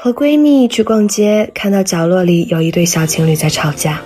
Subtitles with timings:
[0.00, 4.00] 和闺蜜去逛街，看到角落里有一对小情侣在吵架。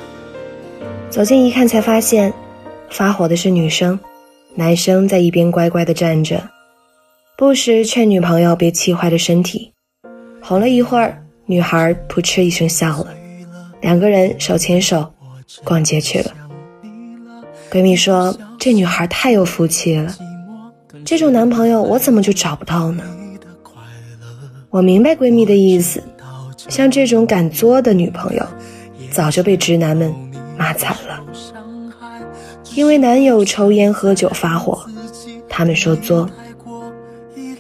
[1.11, 2.33] 走近一看，才发现
[2.89, 4.01] 发火的是女生，
[4.55, 6.49] 男生在一边乖乖地站着，
[7.37, 9.71] 不时劝女朋友别气坏了身体。
[10.41, 13.09] 哄了一会儿，女孩扑哧一声笑了，
[13.83, 15.13] 两个人手牵手
[15.63, 16.33] 逛街去了。
[17.71, 20.15] 闺蜜说：“这女孩太有福气了，
[21.05, 23.05] 这种男朋友我怎么就找不到呢？”
[24.73, 26.03] 我明白闺蜜的意思，
[26.57, 28.43] 像这种敢作的女朋友，
[29.11, 30.11] 早就被直男们
[30.57, 31.23] 骂惨了。
[32.75, 34.83] 因为男友抽烟喝酒发火，
[35.47, 36.27] 他们说作；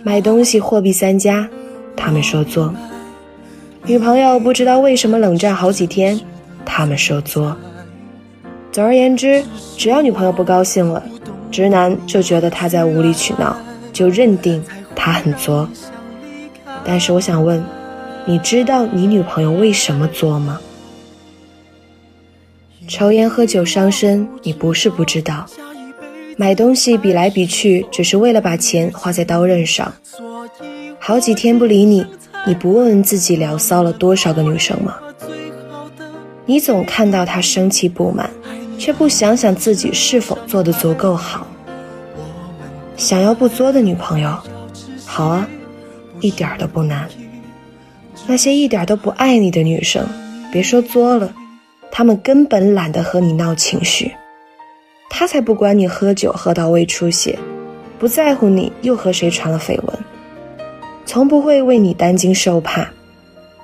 [0.02, 1.46] 买东西货币三家，
[1.94, 2.72] 他们说作；
[3.84, 6.18] 女朋友不知道为什么冷战好几天，
[6.64, 7.54] 他们说作。
[8.70, 9.44] 总而言之，
[9.76, 11.02] 只要女朋友不高兴了，
[11.50, 13.54] 直男就觉得她在无理取闹，
[13.92, 14.64] 就认定
[14.96, 15.68] 她很作。
[16.84, 17.62] 但是我想问，
[18.26, 20.60] 你知道你女朋友为什么作吗？
[22.88, 25.46] 抽烟喝酒伤身，你不是不知道；
[26.36, 29.92] 买东西比来比去，只是为了把钱花在刀刃上。
[30.98, 32.04] 好几天不理你，
[32.44, 34.96] 你不问问自己聊骚了多少个女生吗？
[36.44, 38.28] 你总看到她生气不满，
[38.76, 41.46] 却不想想自己是否做得足够好。
[42.96, 44.36] 想要不作的女朋友，
[45.06, 45.48] 好啊。
[46.22, 47.06] 一点都不难。
[48.26, 50.06] 那些一点都不爱你的女生，
[50.50, 51.34] 别说作了，
[51.90, 54.10] 她们根本懒得和你闹情绪。
[55.10, 57.38] 她才不管你喝酒喝到胃出血，
[57.98, 59.98] 不在乎你又和谁传了绯闻，
[61.04, 62.88] 从不会为你担惊受怕。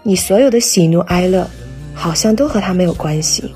[0.02, 1.48] 你所有的喜怒哀乐，
[1.94, 3.54] 好像都和她没有关系。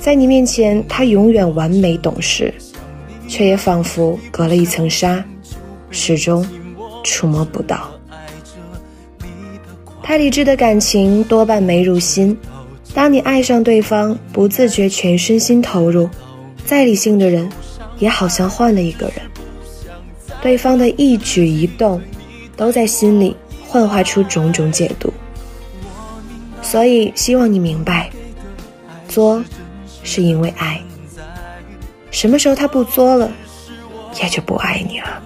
[0.00, 2.52] 在你面前，她永远完美懂事，
[3.28, 5.22] 却也仿佛隔了一层纱，
[5.90, 6.46] 始终。
[7.06, 7.88] 触摸不到，
[10.02, 12.36] 太理智的感情多半没入心。
[12.92, 16.10] 当你爱上对方，不自觉全身心投入，
[16.64, 17.48] 再理性的人，
[17.98, 19.16] 也好像换了一个人。
[20.42, 22.00] 对方的一举一动，
[22.56, 23.36] 都在心里
[23.66, 25.12] 幻化出种种解读。
[26.60, 28.10] 所以希望你明白，
[29.08, 29.42] 作，
[30.02, 30.80] 是因为爱。
[32.10, 33.30] 什么时候他不作了，
[34.20, 35.22] 也就不爱你了。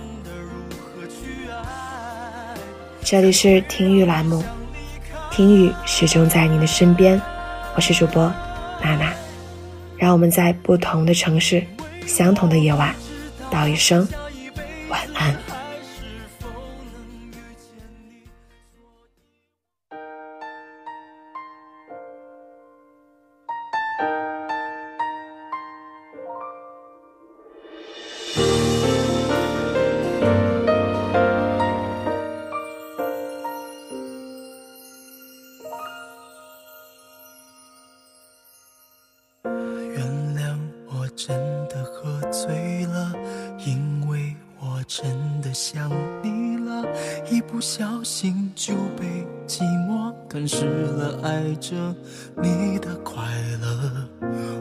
[3.10, 4.40] 这里是听雨栏目，
[5.32, 7.20] 听雨始终在你的身边，
[7.74, 8.32] 我是主播
[8.80, 9.12] 娜娜，
[9.96, 11.60] 让我们在不同的城市，
[12.06, 12.94] 相同的夜晚，
[13.50, 14.06] 道一声
[14.88, 15.36] 晚安。
[44.92, 45.08] 真
[45.40, 45.88] 的想
[46.20, 46.84] 你了。
[47.30, 51.94] 一不小心就被寂寞吞噬了，爱着
[52.42, 53.22] 你的快
[53.62, 53.68] 乐。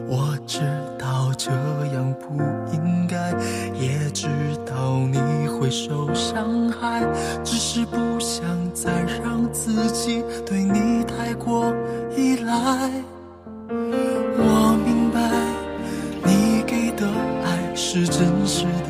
[0.06, 0.60] 我知
[0.96, 1.50] 道这
[1.92, 2.36] 样不
[2.72, 3.32] 应该，
[3.74, 4.28] 也知
[4.64, 7.04] 道你会受伤害，
[7.42, 11.74] 只是不想再让自己对你太过
[12.16, 12.54] 依赖。
[13.68, 15.20] 我明白
[16.24, 17.04] 你给的
[17.44, 17.74] 爱。
[17.74, 18.89] 是真实的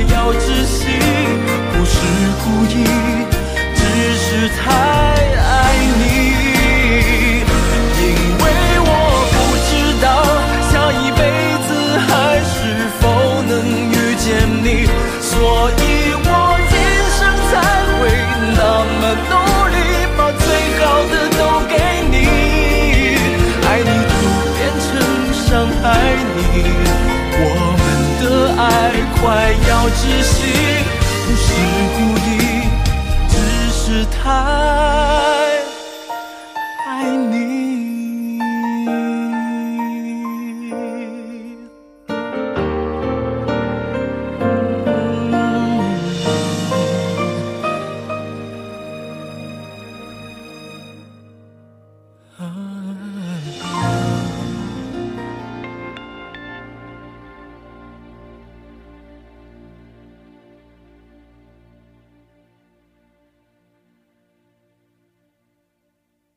[0.00, 0.86] 要窒息，
[1.72, 1.96] 不是
[2.42, 2.84] 故意，
[3.74, 3.80] 只
[4.16, 5.52] 是太爱
[5.98, 6.02] 你。
[7.96, 8.02] 因
[8.38, 8.44] 为
[8.80, 8.88] 我
[9.32, 9.34] 不
[9.68, 9.70] 知
[10.02, 10.06] 道
[10.70, 11.20] 下一辈
[11.66, 11.68] 子
[12.06, 12.08] 还
[12.44, 12.54] 是
[13.00, 13.02] 否
[13.48, 13.52] 能
[13.90, 14.24] 遇见
[14.62, 14.66] 你，
[15.20, 15.32] 所
[15.78, 15.82] 以
[16.24, 16.28] 我
[16.70, 16.72] 今
[17.16, 17.20] 生
[17.50, 17.52] 才
[17.98, 18.02] 会
[18.56, 18.60] 那
[19.00, 19.32] 么努
[19.72, 19.76] 力，
[20.16, 20.44] 把最
[20.80, 21.72] 好的都给
[22.10, 22.14] 你。
[23.66, 24.12] 爱你都
[24.54, 24.86] 变成
[25.32, 25.42] 伤
[25.82, 25.84] 害
[26.36, 26.38] 你，
[28.56, 30.36] 爱快要窒息，
[31.26, 31.44] 不是
[31.96, 32.30] 故意，
[33.28, 33.34] 只
[33.72, 34.20] 是太
[36.86, 36.88] 爱
[37.30, 37.73] 你。